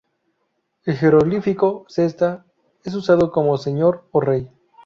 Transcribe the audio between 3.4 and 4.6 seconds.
'señor', o 'rey'.